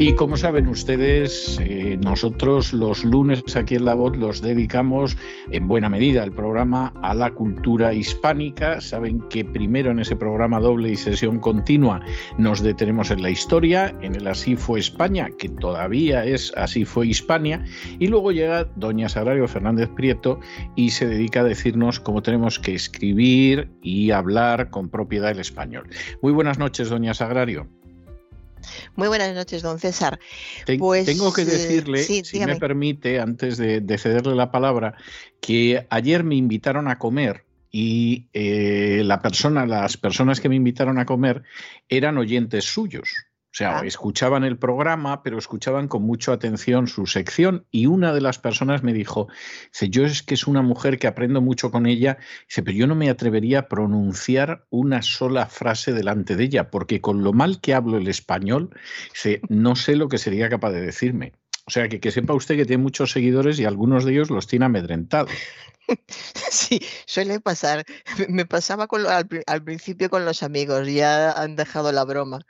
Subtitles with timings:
[0.00, 5.16] Y como saben ustedes, eh, nosotros los lunes aquí en La Voz los dedicamos
[5.50, 8.80] en buena medida el programa a la cultura hispánica.
[8.80, 12.00] Saben que primero en ese programa doble y sesión continua
[12.38, 17.08] nos detenemos en la historia, en el Así fue España, que todavía es Así fue
[17.08, 17.64] Hispania,
[17.98, 20.38] y luego llega doña Sagrario Fernández Prieto
[20.76, 25.88] y se dedica a decirnos cómo tenemos que escribir y hablar con propiedad el español.
[26.22, 27.66] Muy buenas noches, doña Sagrario.
[28.96, 30.18] Muy buenas noches, don César.
[30.78, 34.94] pues, tengo que eh, decirle, si me permite, antes de, cederle la palabra,
[35.40, 40.98] que ayer me invitaron a comer y eh, la persona, las personas que me invitaron
[40.98, 41.42] a comer
[41.88, 43.27] eran oyentes suyos.
[43.58, 43.84] O sea, ah.
[43.84, 48.84] escuchaban el programa, pero escuchaban con mucha atención su sección y una de las personas
[48.84, 49.26] me dijo,
[49.72, 52.86] dice, yo es que es una mujer que aprendo mucho con ella, dice, pero yo
[52.86, 57.60] no me atrevería a pronunciar una sola frase delante de ella, porque con lo mal
[57.60, 58.70] que hablo el español,
[59.12, 61.32] dice, no sé lo que sería capaz de decirme.
[61.68, 64.64] O sea, que, sepa usted que tiene muchos seguidores y algunos de ellos los tiene
[64.64, 65.30] amedrentados.
[66.50, 67.86] Sí, suele pasar.
[68.28, 68.86] Me pasaba
[69.46, 72.40] al, principio con los amigos, ya han dejado la broma,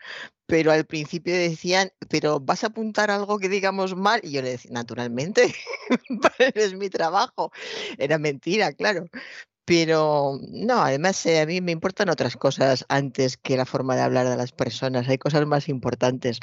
[0.47, 4.21] pero al principio decían, pero ¿vas a apuntar algo que digamos mal?
[4.25, 5.55] Y yo le decía, naturalmente,
[6.55, 7.53] es mi trabajo.
[7.97, 9.07] Era mentira, claro.
[9.65, 14.03] Pero no, además eh, a mí me importan otras cosas antes que la forma de
[14.03, 15.09] hablar de las personas.
[15.09, 16.41] Hay cosas más importantes.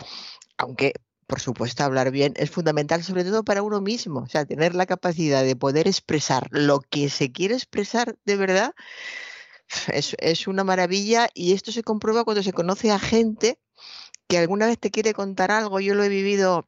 [0.57, 0.93] Aunque
[1.27, 4.21] por supuesto, hablar bien es fundamental, sobre todo para uno mismo.
[4.21, 8.75] O sea, tener la capacidad de poder expresar lo que se quiere expresar de verdad
[9.91, 13.59] es, una maravilla y esto se comprueba cuando se conoce a gente
[14.27, 15.79] que alguna vez te quiere contar algo.
[15.79, 16.65] Yo lo he vivido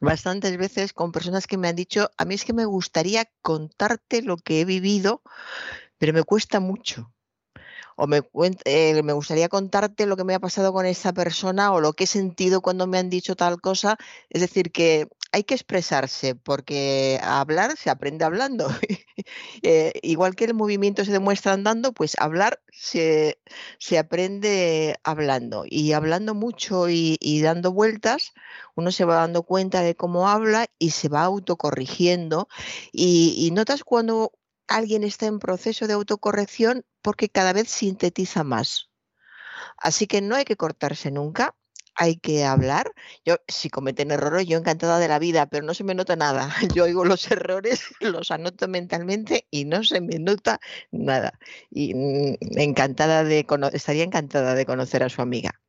[0.00, 4.22] bastantes veces con personas que me han dicho, a mí es que me gustaría contarte
[4.22, 5.22] lo que he vivido,
[5.98, 7.13] pero me cuesta mucho
[7.96, 8.22] o me,
[8.64, 12.04] eh, me gustaría contarte lo que me ha pasado con esa persona o lo que
[12.04, 13.96] he sentido cuando me han dicho tal cosa.
[14.30, 18.68] Es decir, que hay que expresarse porque hablar se aprende hablando.
[19.62, 23.38] Eh, igual que el movimiento se demuestra andando, pues hablar se,
[23.98, 25.64] aprende hablando.
[25.66, 28.32] Y hablando mucho y, dando vueltas,
[28.74, 32.48] uno se va dando cuenta de cómo habla y se va autocorrigiendo.
[32.92, 34.32] Y, y notas cuando
[34.68, 38.90] alguien está en proceso de autocorrección porque cada vez sintetiza más.
[39.76, 41.54] Así que no hay que cortarse nunca,
[41.94, 42.92] hay que hablar.
[43.24, 46.48] Yo, si cometen errores, yo encantada de la vida, pero no se me nota nada.
[46.74, 50.60] Yo oigo los errores, los anoto mentalmente y no se me nota
[50.90, 51.38] nada.
[51.70, 55.60] Y mm, encantada de estaría encantada de conocer a su amiga.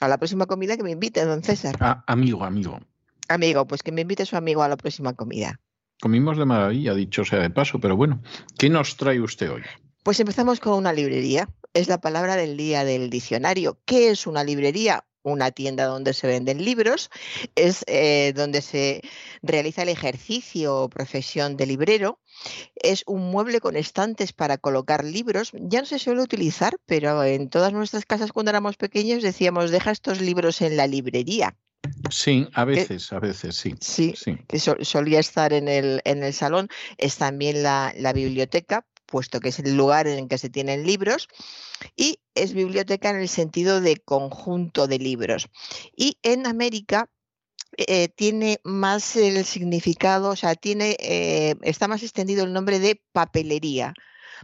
[0.00, 1.76] A la próxima comida que me invite, don César.
[1.80, 2.80] Ah, amigo, amigo.
[3.28, 5.60] Amigo, pues que me invite su amigo a la próxima comida.
[6.00, 8.22] Comimos de maravilla, dicho sea de paso, pero bueno,
[8.58, 9.62] ¿qué nos trae usted hoy?
[10.02, 11.50] Pues empezamos con una librería.
[11.74, 13.78] Es la palabra del día del diccionario.
[13.84, 15.04] ¿Qué es una librería?
[15.22, 17.10] Una tienda donde se venden libros,
[17.54, 19.02] es eh, donde se
[19.42, 22.18] realiza el ejercicio o profesión de librero.
[22.74, 25.52] Es un mueble con estantes para colocar libros.
[25.52, 29.90] Ya no se suele utilizar, pero en todas nuestras casas cuando éramos pequeños decíamos, deja
[29.90, 31.58] estos libros en la librería.
[32.08, 33.74] Sí, a veces, a veces, sí.
[33.80, 34.14] Sí,
[34.48, 36.68] que solía estar en el, en el salón.
[36.98, 41.28] Es también la, biblioteca, puesto que es el lugar en el que se tienen libros,
[41.96, 45.48] y es biblioteca en el sentido de conjunto de libros.
[45.94, 47.08] Y en América
[47.76, 53.00] eh, tiene más el significado, o sea, tiene, eh, está más extendido el nombre de
[53.12, 53.94] papelería.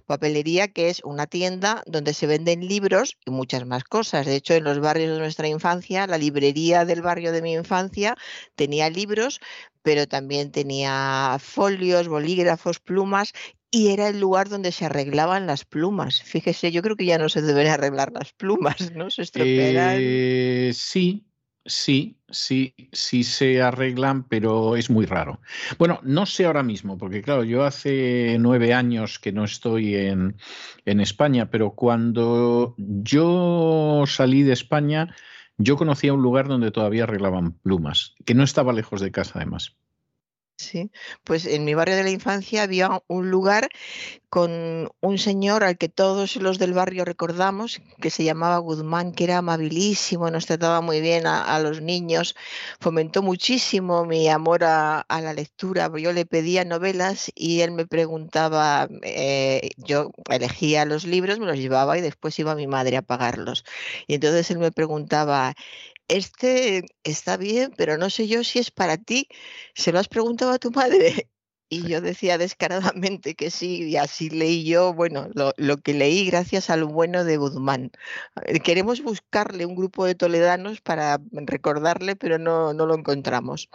[0.05, 4.27] Papelería, que es una tienda donde se venden libros y muchas más cosas.
[4.27, 8.17] De hecho, en los barrios de nuestra infancia, la librería del barrio de mi infancia
[8.55, 9.41] tenía libros,
[9.83, 13.33] pero también tenía folios, bolígrafos, plumas
[13.71, 16.23] y era el lugar donde se arreglaban las plumas.
[16.23, 19.11] Fíjese, yo creo que ya no se deben arreglar las plumas, ¿no?
[19.11, 19.99] Se estropearán.
[20.01, 21.26] Eh, sí,
[21.67, 25.41] Sí, sí, sí se arreglan, pero es muy raro.
[25.79, 30.37] Bueno, no sé ahora mismo, porque claro, yo hace nueve años que no estoy en,
[30.85, 35.15] España, pero cuando yo salí de España,
[35.59, 39.77] yo conocía un lugar donde todavía arreglaban plumas, que no estaba lejos de casa además.
[40.59, 40.91] Sí,
[41.23, 43.69] pues en mi barrio de la infancia había un lugar
[44.31, 49.25] con un señor al que todos los del barrio recordamos, que se llamaba Guzmán, que
[49.25, 52.37] era amabilísimo, nos trataba muy bien a, los niños,
[52.81, 55.91] fomentó muchísimo mi amor a, la lectura.
[55.99, 61.59] Yo le pedía novelas y él me preguntaba, eh, yo elegía los libros, me los
[61.59, 63.65] llevaba y después iba mi madre a pagarlos.
[64.07, 65.55] Y entonces él me preguntaba,
[66.09, 69.29] este está bien, pero no sé yo si es para ti.
[69.75, 71.29] ¿Se lo has preguntado a tu madre?
[71.69, 76.71] Y yo decía descaradamente que sí, y así leí yo, bueno, lo, que leí gracias
[76.71, 77.91] al bueno de Guzmán.
[78.45, 83.69] Eh, queremos buscarle un grupo de toledanos para recordarle, pero no, no lo encontramos.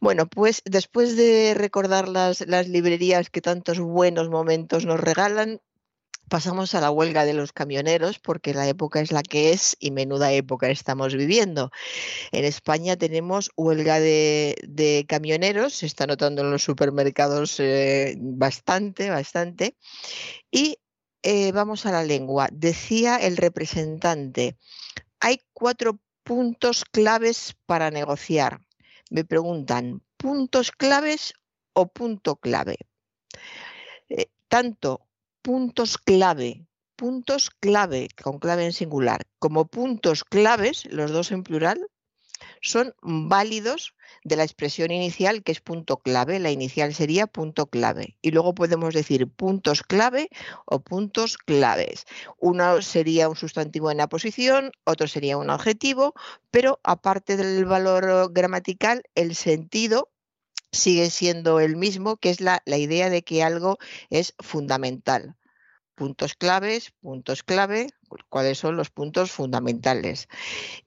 [0.00, 5.60] Bueno, pues después de recordar las, las librerías que tantos buenos momentos nos regalan,
[6.32, 9.90] pasamos a la huelga de los camioneros porque la época es la que es y
[9.90, 11.70] menuda época estamos viviendo.
[12.30, 19.76] En España tenemos huelga de, camioneros, se está notando en los supermercados eh, bastante, bastante.
[20.50, 20.78] Y
[21.22, 22.48] eh, vamos a la lengua.
[22.50, 24.56] Decía el representante,
[25.20, 28.62] hay cuatro puntos claves para negociar.
[29.10, 31.34] Me preguntan, ¿puntos claves
[31.74, 32.78] o punto clave?
[34.08, 35.11] Eh, tanto
[35.42, 36.66] puntos clave,
[36.96, 41.86] puntos clave, con clave en singular, como puntos claves, los dos en plural,
[42.60, 43.94] son válidos
[44.24, 46.38] de la expresión inicial, que es punto clave.
[46.38, 48.16] La inicial sería punto clave.
[48.22, 50.28] Y luego podemos decir puntos clave
[50.66, 52.04] o puntos claves.
[52.38, 56.14] Uno sería un sustantivo en la posición, otro sería un adjetivo,
[56.50, 60.11] pero aparte del valor gramatical, el sentido
[60.72, 63.78] sigue siendo el mismo, que es la, idea de que algo
[64.10, 65.36] es fundamental.
[65.94, 67.88] Puntos claves, puntos clave,
[68.30, 70.28] cuáles son los puntos fundamentales.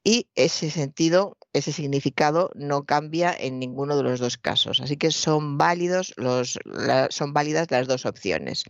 [0.04, 4.82] Y ese sentido, ese significado no cambia en ninguno de los dos casos.
[4.82, 6.60] Así que son válidos los,
[7.12, 8.66] son válidas las dos opciones.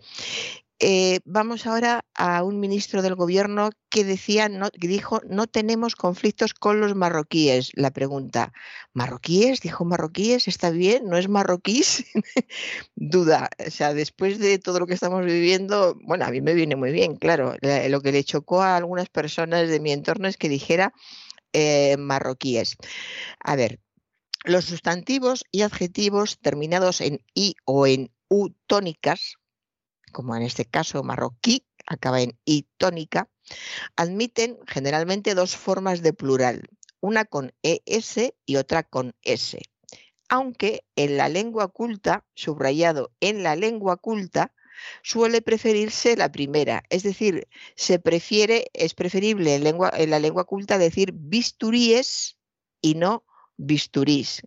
[0.80, 4.50] Eh, vamos ahora a un ministro del gobierno que decía,
[4.80, 7.72] que dijo, no tenemos conflictos con los marroquíes.
[7.75, 8.51] La pregunta,
[8.94, 9.62] ¿marroquíes?
[9.62, 11.07] Dijo marroquíes, ¿está bien?
[11.07, 12.06] ¿No es marroquíes?
[12.95, 13.50] Duda.
[13.66, 16.92] O sea, después de todo lo que estamos viviendo, bueno, a mí me viene muy
[16.92, 17.56] bien, claro.
[17.62, 20.94] Lo que le chocó a algunas personas de mi entorno es que dijera
[21.54, 22.75] eh, marroquíes.
[23.39, 23.80] A ver,
[24.44, 29.38] los sustantivos y adjetivos terminados en i o en u tónicas,
[30.16, 33.30] como en este caso marroquí, acaba en i tónica,
[33.98, 36.70] admiten generalmente dos formas de plural,
[37.02, 39.60] una con ES y otra con S.
[40.30, 44.54] Aunque en la lengua culta, subrayado en la lengua culta,
[45.04, 50.46] suele preferirse la primera, es decir, se prefiere, es preferible en, lengua, en la lengua
[50.46, 52.38] culta decir bisturíes
[52.82, 53.26] y no
[53.58, 54.44] bisturís,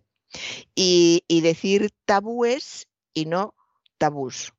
[0.73, 3.53] y, y decir tabúes y no
[3.99, 4.51] tabús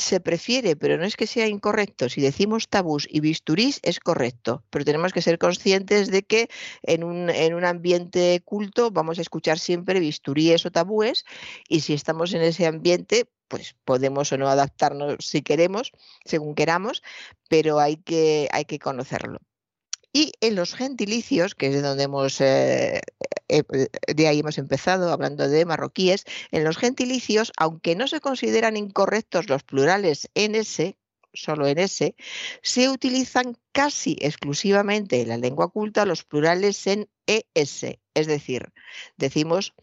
[0.00, 2.08] se prefiere, pero no es que sea incorrecto.
[2.08, 6.48] Si decimos tabús y bisturís es correcto, pero tenemos que ser conscientes de que
[6.82, 11.24] en un, en un ambiente culto vamos a escuchar siempre bisturíes o tabúes
[11.68, 15.92] y si estamos en ese ambiente, pues podemos o no adaptarnos si queremos,
[16.24, 17.02] según queramos,
[17.48, 19.38] pero hay que, hay que conocerlo.
[20.12, 23.00] Y en los gentilicios, que es de donde hemos, eh,
[23.48, 23.62] eh,
[24.14, 29.48] de ahí hemos empezado hablando de marroquíes, en los gentilicios, aunque no se consideran incorrectos
[29.48, 30.96] los plurales en ese,
[31.34, 32.16] solo en ese,
[32.62, 37.08] se utilizan casi exclusivamente en la lengua culta los plurales en
[37.54, 37.84] es,
[38.14, 38.72] es decir,
[39.16, 39.74] decimos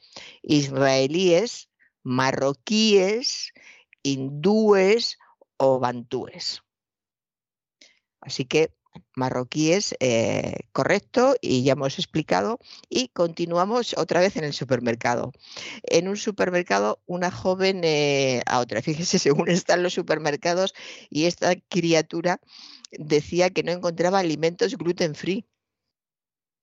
[0.41, 1.69] israelíes,
[2.03, 3.53] marroquíes,
[4.01, 5.19] hindúes
[5.57, 6.63] o bantúes.
[8.21, 8.71] Así que
[9.15, 12.59] marroquíes, eh, correcto, y ya hemos explicado.
[12.89, 15.31] Y continuamos otra vez en el supermercado.
[15.83, 18.81] En un supermercado, una joven eh, a otra.
[18.81, 20.73] Fíjese, según están los supermercados,
[21.09, 22.39] y esta criatura
[22.91, 25.45] decía que no encontraba alimentos gluten free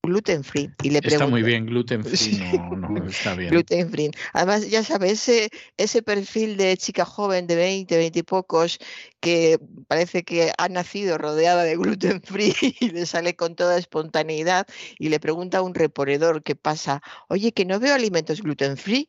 [0.02, 0.68] gluten free.
[0.82, 3.50] Y le está muy bien, gluten free, no, no, está bien.
[3.50, 4.10] gluten free.
[4.32, 8.78] Además, ya sabes, ese, ese perfil de chica joven de 20, 20 y pocos
[9.20, 14.66] que parece que ha nacido rodeada de gluten free y le sale con toda espontaneidad
[14.98, 19.08] y le pregunta a un reponedor qué pasa, oye, que no veo alimentos gluten free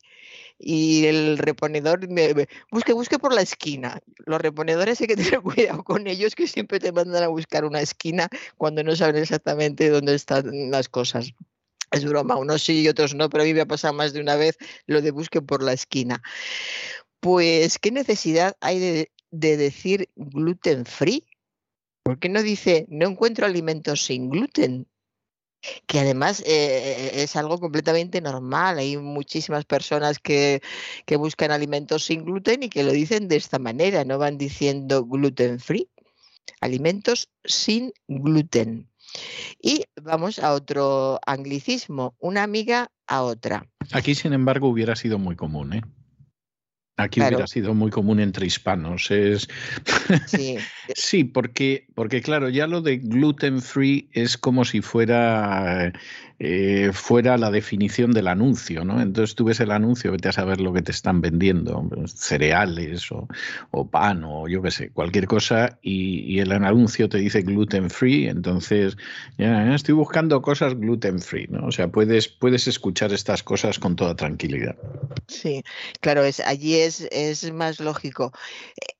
[0.57, 2.33] y el reponedor me,
[2.71, 3.99] busque, busque por la esquina.
[4.25, 7.81] Los reponedores hay que tener cuidado con ellos que siempre te mandan a buscar una
[7.81, 11.33] esquina cuando no saben exactamente dónde están las cosas.
[11.91, 14.21] Es broma, unos sí y otros no, pero a mí me ha pasado más de
[14.21, 16.23] una vez lo de busque por la esquina.
[17.19, 21.25] Pues, ¿qué necesidad hay de, de decir gluten free?
[22.03, 24.87] ¿Por qué no dice no encuentro alimentos sin gluten?
[25.87, 28.77] Que además eh, es algo completamente normal.
[28.79, 30.61] Hay muchísimas personas que,
[31.05, 35.05] que, buscan alimentos sin gluten y que lo dicen de esta manera, no van diciendo
[35.05, 35.89] gluten free,
[36.61, 38.89] alimentos sin gluten.
[39.61, 43.67] Y vamos a otro anglicismo, una amiga a otra.
[43.91, 45.81] Aquí, sin embargo, hubiera sido muy común, ¿eh?
[46.97, 49.09] Aquí hubiera sido muy común entre hispanos.
[49.09, 49.47] Es...
[50.27, 50.57] Sí.
[50.95, 55.91] sí, porque, porque claro, ya lo de gluten free es como si fuera
[56.45, 59.01] eh, fuera la definición del anuncio, ¿no?
[59.01, 63.87] Entonces tú ves el anuncio, vete a saber lo que te están vendiendo, cereales o,
[63.87, 68.97] pan o yo qué sé, cualquier cosa, y, el anuncio te dice gluten free, entonces
[69.37, 71.67] ya estoy buscando cosas gluten free, ¿no?
[71.67, 74.75] O sea, puedes, puedes escuchar estas cosas con toda tranquilidad.
[75.27, 75.63] Sí,
[76.01, 78.33] claro, es, allí es, es más lógico.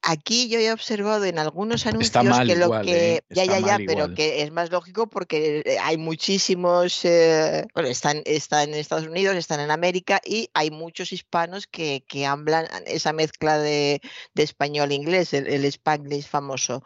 [0.01, 3.15] Aquí yo he observado en algunos anuncios que lo que.
[3.15, 3.23] ¿eh?
[3.29, 7.03] Ya, ya, ya, pero que es más lógico porque hay muchísimos.
[7.03, 7.32] Eh,
[7.73, 12.67] bueno, están, están en Estados Unidos, están en América y hay muchos hispanos que, hablan
[12.85, 14.01] esa mezcla de,
[14.35, 16.83] español e inglés, el, el spanglish famoso.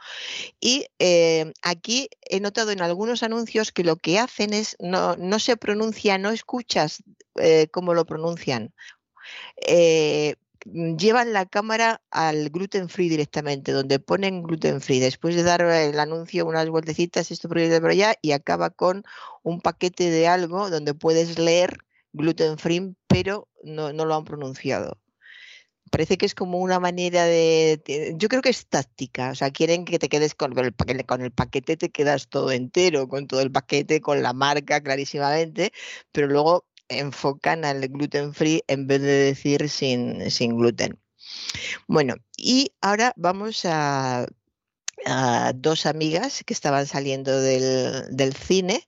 [0.60, 5.40] Y eh, aquí he notado en algunos anuncios que lo que hacen es, no, no
[5.40, 7.04] se pronuncia, no escuchas
[7.36, 8.74] eh, cómo lo pronuncian.
[9.58, 15.62] Eh, llevan la cámara al gluten free directamente, donde ponen gluten free, después de dar
[15.62, 19.04] el anuncio unas vueltecitas, esto por allá, y acaba con
[19.44, 21.80] un paquete de algo donde puedes leer
[22.14, 24.98] gluten free, pero no, lo han pronunciado.
[25.92, 29.32] Parece que es como una manera de, Yo creo que es táctica.
[29.32, 33.08] O sea, quieren que te quedes con el, con el paquete, te quedas todo entero,
[33.08, 35.72] con todo el paquete, con la marca clarísimamente,
[36.12, 40.20] pero luego enfocan al gluten free en vez de decir sin,
[40.58, 41.00] gluten.
[41.88, 44.28] Bueno, y ahora vamos a,
[45.56, 48.86] dos amigas que estaban saliendo del, del cine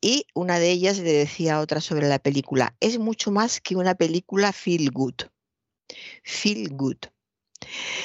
[0.00, 3.76] y una de ellas le decía a otra sobre la película, es mucho más que
[3.76, 5.14] una película feel good.
[6.22, 6.98] Feel good.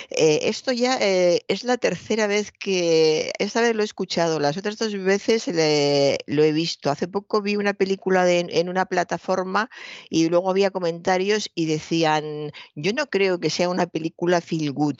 [0.09, 4.57] Eh, esto ya eh, es la tercera vez que, esta vez lo he escuchado, las
[4.57, 6.91] otras dos veces lo he visto.
[6.91, 9.69] Hace poco vi una película en una plataforma
[10.09, 14.95] y luego había comentarios y decían, yo no creo que sea una película feel good,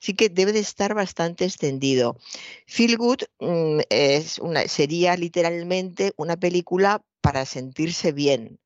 [0.00, 2.16] así que debe de estar bastante extendido.
[2.66, 8.60] Feel good mm, es sería literalmente una película para sentirse bien.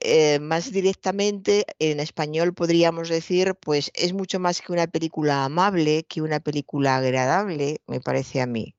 [0.00, 6.04] Eh, más directamente en español podríamos decir, pues es mucho más que una película amable,
[6.04, 8.74] que una película agradable, me parece a mí.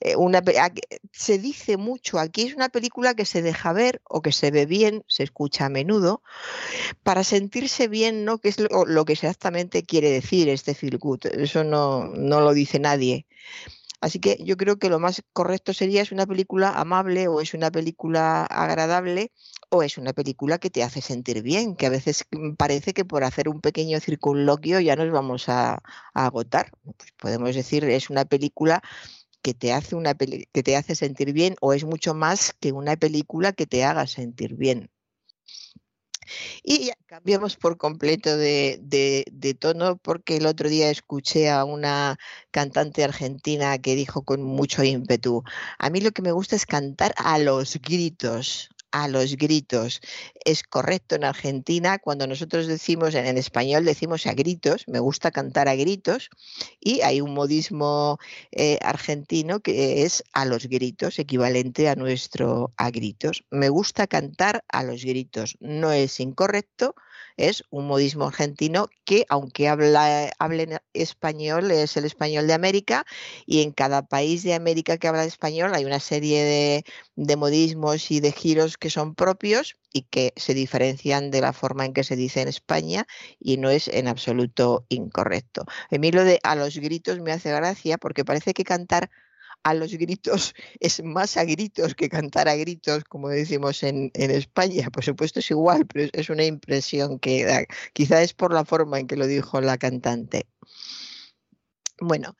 [0.00, 0.42] Eh, una,
[1.12, 4.64] se dice mucho, aquí es una película que se deja ver o que se ve
[4.64, 6.22] bien, se escucha a menudo,
[7.02, 8.38] para sentirse bien, ¿no?
[8.38, 11.26] Que es lo, que exactamente quiere decir este feel good.
[11.26, 13.26] Eso no, no lo dice nadie.
[14.00, 17.54] Así que yo creo que lo más correcto sería es una película amable o es
[17.54, 19.32] una película agradable
[19.68, 23.04] o es una película que te hace sentir bien, que a veces mm, parece que
[23.04, 25.82] por hacer un pequeño circunloquio ya nos vamos a,
[26.14, 26.72] agotar.
[26.82, 28.82] Pues podemos decir es una película
[29.42, 32.96] que te hace una que te hace sentir bien o es mucho más que una
[32.96, 34.90] película que te haga sentir bien.
[36.62, 42.18] Y cambiamos por completo de, de, tono porque el otro día escuché a una
[42.50, 45.42] cantante argentina que dijo con mucho ímpetu,
[45.78, 50.00] a mí lo que me gusta es cantar a los gritos, a los gritos.
[50.44, 55.68] Es correcto en Argentina cuando nosotros decimos, en, español decimos a gritos, me gusta cantar
[55.68, 56.30] a gritos,
[56.80, 58.18] y hay un modismo
[58.52, 63.44] eh, argentino que es a los gritos, equivalente a nuestro a gritos.
[63.50, 66.94] Me gusta cantar a los gritos, no es incorrecto,
[67.48, 73.06] es un modismo argentino que, aunque habla, hablen español, es el español de América
[73.46, 76.84] y en cada país de América que habla español hay una serie de,
[77.16, 81.84] de modismos y de giros que son propios y que se diferencian de la forma
[81.84, 83.06] en que se dice en España
[83.38, 85.64] y no es en absoluto incorrecto.
[85.90, 89.10] A mí lo de a los gritos me hace gracia porque parece que cantar
[89.62, 94.90] a los gritos es más a gritos que cantar a gritos, como decimos en, España.
[94.90, 97.64] Por supuesto es igual, pero es una impresión que da.
[97.92, 100.46] Quizá es por la forma en que lo dijo la cantante.
[102.00, 102.36] Bueno,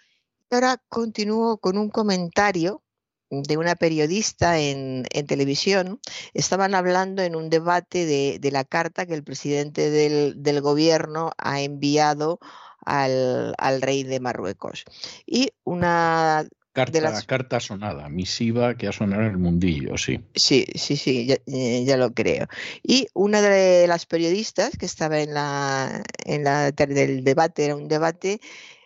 [0.51, 2.83] ahora continúo con un comentario
[3.31, 6.01] de una periodista en, televisión,
[6.35, 12.41] estaban hablando en un debate de, la carta que el presidente del, gobierno ha enviado
[12.85, 14.85] al, al, rey de Marruecos.
[15.27, 20.21] Y una Carta, carta sonada, misiva que ha sonado en el mundillo, sí.
[20.37, 22.47] Sí, sí, sí, eh, ya, lo creo.
[22.85, 27.89] Y una de las periodistas que estaba en la, en la del debate, era un
[27.89, 28.41] debate,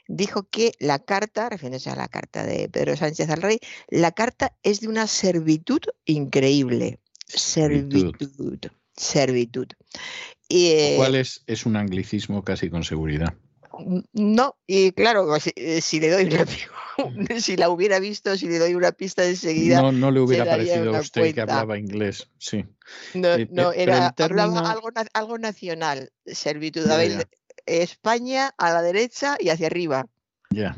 [0.09, 4.57] dijo que la carta, refiriéndose a la carta de Pedro Sánchez al rey, la carta
[4.63, 7.01] es de una servitud increíble.
[7.27, 8.15] Servitud.
[8.97, 9.67] Servitud.
[10.49, 13.35] Y, ¿Cuál es, es un anglicismo casi con seguridad?
[14.13, 16.31] No, y claro, si, eh, le doy
[17.41, 19.81] si la hubiera visto, si le doy una pista enseguida.
[19.83, 22.65] No, no le hubiera parecido a usted que hablaba inglés, sí.
[23.15, 26.87] No, eh, no era, hablaba algo, algo nacional, servitud.
[27.67, 30.07] España a la derecha y hacia arriba.
[30.51, 30.77] Ya,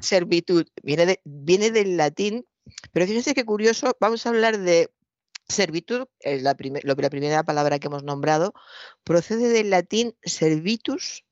[0.00, 0.66] Servitud.
[0.82, 2.46] Viene, viene del latín,
[2.92, 4.90] pero fíjense qué curioso, vamos a hablar de
[5.48, 8.54] servitud, eh, la, la primera palabra que hemos nombrado,
[9.04, 11.24] procede del latín servitus,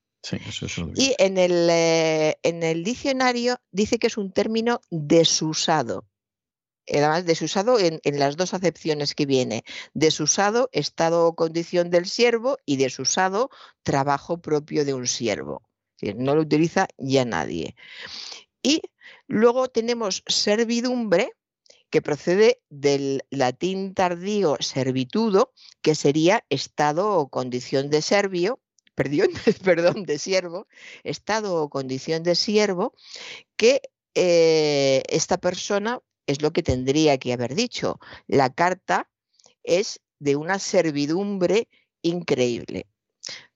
[0.95, 6.05] y en el, eh, en el diccionario dice que es un término desusado.
[6.87, 9.63] Además, desusado en, en, las dos acepciones que viene.
[9.93, 13.49] Desusado, estado o condición del siervo, y desusado,
[13.83, 15.63] trabajo propio de un siervo.
[16.15, 17.75] No lo utiliza ya nadie.
[18.61, 18.81] Y
[19.27, 21.31] luego tenemos servidumbre,
[21.89, 28.59] que procede del latín tardío servitudo, que sería estado o condición de servio,
[29.63, 30.67] perdón, de siervo,
[31.03, 32.93] estado o condición de siervo,
[33.57, 33.81] que
[34.15, 37.99] eh, esta persona es lo que tendría que haber dicho.
[38.27, 39.09] La carta
[39.63, 41.67] es de una servidumbre
[42.01, 42.87] increíble.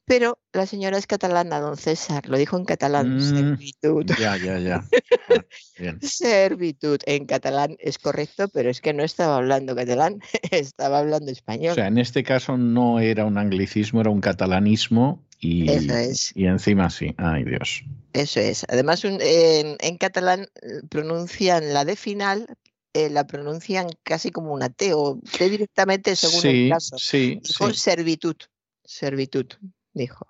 [0.05, 4.05] Pero la señora es catalana, don César, lo dijo en catalán, mm, servitud.
[4.19, 4.85] Ya, ya, ya.
[6.01, 10.21] servitud en catalán es correcto, pero es que no estaba hablando catalán,
[10.51, 11.71] estaba hablando español.
[11.71, 15.71] O sea, en este caso no era un anglicismo, era un catalanismo y,
[16.35, 17.83] y encima sí, ay Dios.
[18.13, 18.63] Eso es.
[18.69, 22.45] Además, en, catalán eh, pronuncian la de final,
[22.93, 26.95] eh, la pronuncian casi como una T o T directamente según el caso.
[26.99, 28.35] Sí, Con servitud.
[28.83, 29.47] Servitud
[29.95, 30.27] dijo.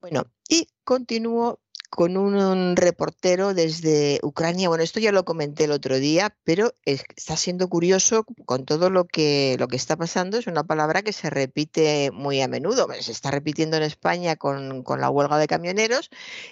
[0.00, 1.60] Bueno, y continúo
[1.94, 4.70] con un, reportero desde Ucrania.
[4.70, 9.04] Bueno, esto ya lo comenté el otro día, pero está siendo curioso con todo lo
[9.04, 10.38] que, lo que está pasando.
[10.38, 12.88] Es una palabra que se repite muy a menudo.
[12.98, 16.08] Se está repitiendo en España con, con la huelga de camioneros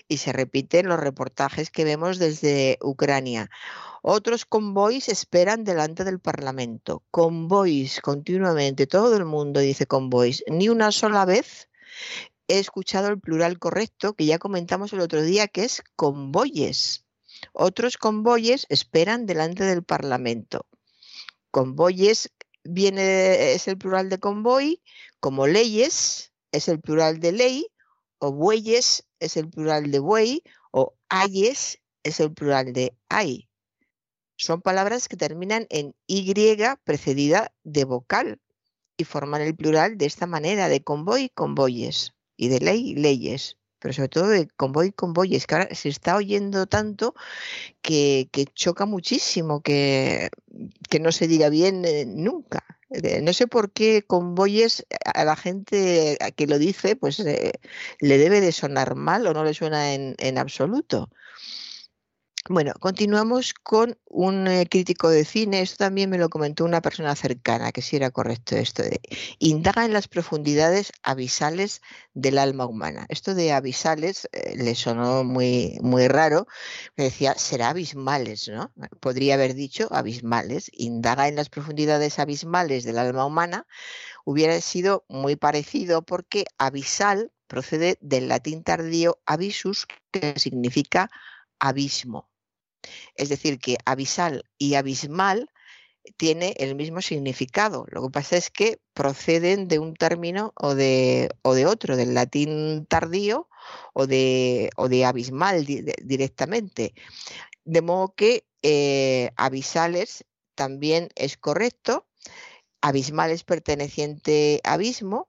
[0.09, 3.49] y se repite en los reportajes que vemos desde Ucrania.
[4.03, 7.03] Otros convoys esperan delante del Parlamento.
[7.11, 10.45] Convoys continuamente, todo el mundo dice convoys.
[10.49, 11.71] Ni una sola vez
[12.51, 17.05] he escuchado el plural correcto que ya comentamos el otro día, que es convoyes.
[17.53, 20.67] Otros convoyes esperan delante del Parlamento.
[21.53, 22.33] Convoyes
[22.65, 24.83] viene, es el plural de convoy,
[25.21, 27.67] como leyes es el plural de ley,
[28.19, 33.49] o bueyes es el plural de buey, o ayes es el plural de ay.
[34.37, 36.35] Son palabras que terminan en Y
[36.83, 38.41] precedida de vocal
[38.97, 43.93] y forman el plural de esta manera, de convoy, convoyes, y de ley, leyes, pero
[43.93, 47.15] sobre todo de convoy, convoyes, que ahora se está oyendo tanto
[47.83, 50.31] que, choca muchísimo que,
[50.89, 52.65] que, no se diga bien eh, nunca.
[52.91, 57.53] Eh, no sé por qué convoyes a la gente que lo dice, pues eh,
[58.01, 61.11] le debe de sonar mal o no le suena en, en absoluto.
[62.53, 65.61] Bueno, continuamos con un eh, crítico de cine.
[65.61, 69.01] Esto también me lo comentó una persona cercana, que sí era correcto esto de
[69.39, 71.81] indaga en las profundidades abisales
[72.13, 73.07] del alma humana.
[73.09, 76.49] Esto de abisales eh, le sonó muy, muy raro.
[76.97, 78.73] Me decía, será abismales, ¿no?
[78.99, 80.73] Podría haber dicho abismales.
[80.75, 83.69] Indaga en las profundidades abismales del alma humana.
[84.25, 91.11] Hubiera sido muy parecido porque abisal procede del latín tardío abisus, que significa
[91.61, 92.30] abismo.
[93.15, 95.51] Es decir, que abisal y abismal
[96.17, 97.87] tiene el mismo significado.
[97.91, 102.15] Lo que pasa es que proceden de un término o de, o de otro, del
[102.15, 103.49] latín tardío
[103.93, 106.95] o de, o de abismal directamente.
[107.65, 112.07] De modo que eh, abisales también es correcto,
[112.81, 115.29] abismal es perteneciente a abismo.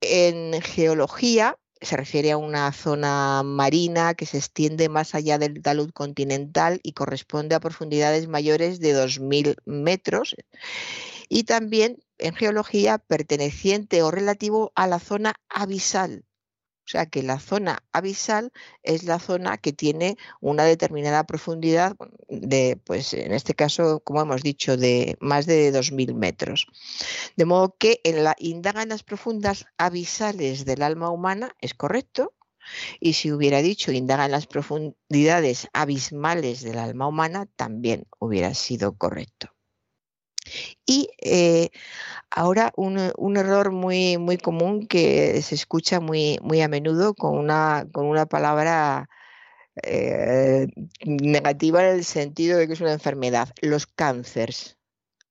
[0.00, 5.90] En geología se refiere a una zona marina que se extiende más allá del talud
[5.90, 10.34] continental y corresponde a profundidades mayores de 2.000 metros.
[11.28, 16.24] Y también en geología perteneciente o relativo a la zona abisal,
[16.84, 21.96] o sea que la zona abisal es la zona que tiene una determinada profundidad
[22.28, 26.66] de, pues en este caso, como hemos dicho, de más de 2.000 metros.
[27.36, 32.34] De modo que en la indaga en las profundas abisales del alma humana es correcto.
[32.98, 38.96] Y si hubiera dicho indaga en las profundidades abismales del alma humana, también hubiera sido
[38.96, 39.53] correcto.
[40.86, 41.70] Y eh,
[42.30, 42.98] ahora un,
[43.36, 48.26] error muy, muy común que se escucha muy, muy a menudo con una, con una
[48.26, 49.08] palabra
[49.82, 50.68] eh,
[51.04, 54.76] negativa en el sentido de que es una enfermedad, los cánceres.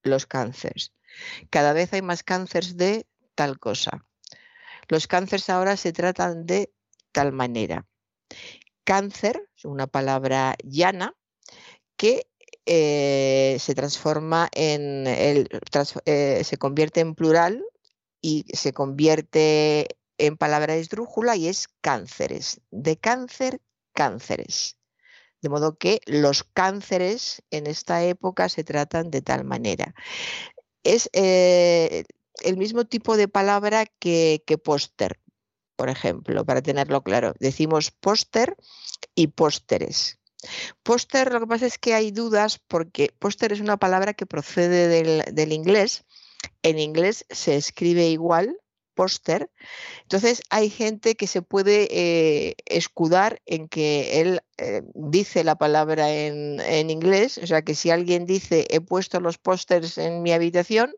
[0.01, 0.91] Los cánceres.
[1.49, 4.05] Cada vez hay más cánceres de tal cosa.
[4.87, 6.73] Los cánceres ahora se tratan de
[7.11, 7.85] tal manera.
[8.83, 11.15] Cáncer es una palabra llana
[11.95, 12.27] que
[12.65, 15.49] eh, se transforma en el,
[16.05, 17.63] eh, se convierte en plural
[18.21, 22.61] y se convierte en palabra esdrújula y es cánceres.
[22.71, 23.59] De cáncer,
[23.93, 24.77] cánceres.
[25.41, 29.93] De modo que los cánceres en esta época se tratan de tal manera.
[30.83, 32.05] Es eh,
[32.43, 35.19] el mismo tipo de palabra que, que póster,
[35.75, 37.33] por ejemplo, para tenerlo claro.
[37.39, 38.55] Decimos póster
[39.15, 40.19] y pósteres.
[40.83, 44.87] Póster, lo que pasa es que hay dudas porque póster es una palabra que procede
[45.31, 46.05] del, inglés.
[46.61, 48.57] En inglés se escribe igual,
[48.93, 49.49] póster.
[50.03, 56.13] Entonces hay gente que se puede eh, escudar en que él eh, dice la palabra
[56.13, 57.37] en, inglés.
[57.37, 60.93] O sea que si alguien dice he puesto los pósters en mi habitación,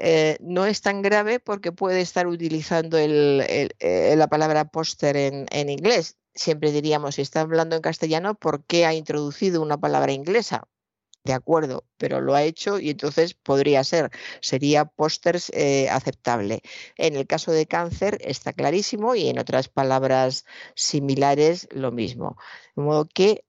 [0.00, 6.72] eh, no es tan grave porque puede estar utilizando la palabra póster en inglés siempre
[6.72, 10.68] diríamos, si está hablando en castellano, ¿por qué ha introducido una palabra inglesa?
[11.24, 16.62] De acuerdo, pero lo ha hecho y entonces podría ser, sería pósters eh, aceptable.
[16.96, 22.38] En el caso de cáncer está clarísimo y en otras palabras similares lo mismo.
[22.76, 23.44] De modo que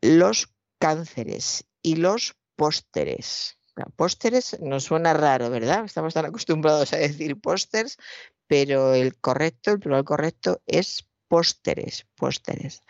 [0.00, 0.48] los
[0.78, 3.58] cánceres y los pósteres.
[3.96, 5.84] Pósteres nos suena raro, ¿verdad?
[5.84, 7.96] Estamos tan acostumbrados a decir pósters,
[8.46, 12.82] pero el correcto, el plural correcto es pósteres, pósteres.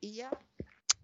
[0.00, 0.30] Y ya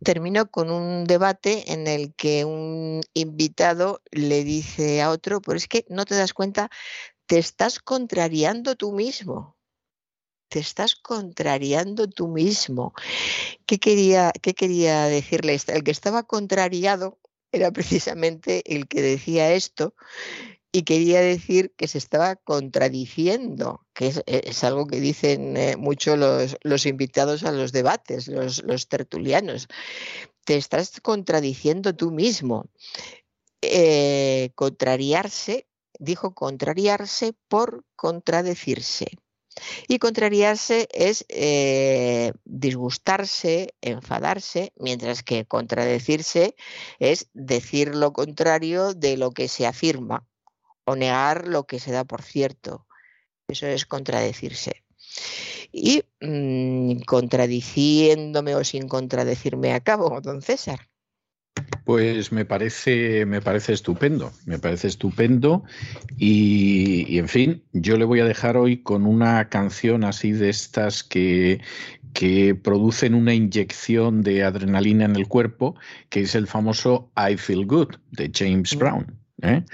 [0.02, 5.68] termino con un debate en el que un invitado le dice a otro, pero es
[5.68, 6.70] que no te das cuenta,
[7.26, 9.56] te estás contrariando tú mismo.
[10.48, 12.92] Te estás contrariando tú mismo.
[13.64, 15.56] ¿Qué quería, qué quería decirle?
[15.68, 17.20] El que estaba contrariado
[17.52, 19.94] era precisamente el que decía esto
[20.72, 26.16] y quería decir que se estaba contradiciendo, que es, e, algo que dicen eh, mucho
[26.16, 29.68] los, invitados a los debates, los, tertulianos.
[30.44, 32.66] Te estás contradiciendo tú mismo.
[33.62, 35.66] Eh, contrariarse,
[35.98, 39.09] dijo contrariarse por contradecirse.
[39.88, 46.54] Y contrariarse es eh, disgustarse, enfadarse, mientras que contradecirse
[47.00, 50.30] es decir lo contrario de lo que se afirma
[50.90, 52.87] o negar lo que se da por cierto.
[53.48, 54.83] Eso es contradecirse.
[55.72, 60.81] Y mm, contradiciéndome o sin contradecirme a cabo, don César.
[61.85, 65.64] Pues me parece, me parece estupendo, me parece estupendo
[66.16, 71.03] y, en fin, yo le voy a dejar hoy con una canción así de estas
[71.03, 71.61] que,
[72.12, 75.74] que producen una inyección de adrenalina en el cuerpo,
[76.09, 78.79] que es el famoso I Feel Good de James mm.
[78.79, 79.19] Brown.
[79.42, 79.64] ¿Eh?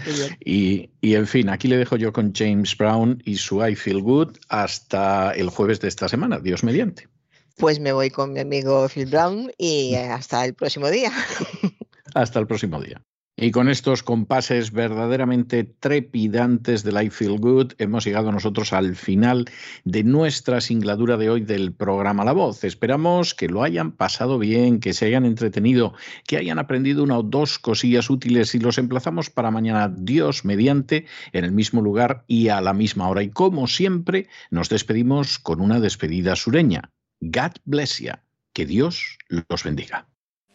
[0.45, 4.37] Y, en fin, aquí le dejo yo con James Brown y su I Feel Good
[4.49, 7.09] hasta el jueves de esta semana, Dios mediante.
[7.57, 11.11] Pues me voy con mi amigo Phil Brown y hasta el próximo día.
[12.15, 13.01] hasta el próximo día.
[13.39, 19.45] Y con estos compases verdaderamente trepidantes del I Feel Good, hemos llegado nosotros al final
[19.85, 22.65] de nuestra singladura de hoy del programa La Voz.
[22.65, 25.93] Esperamos que lo hayan pasado bien, que se hayan entretenido,
[26.27, 31.05] que hayan aprendido una o dos cosillas útiles y los emplazamos para mañana, Dios mediante,
[31.35, 33.23] en el mismo lugar y a la misma hora.
[33.23, 36.91] Y como siempre, nos despedimos con una despedida sureña.
[37.21, 38.13] God bless you.
[38.55, 40.09] Que Dios los bendiga.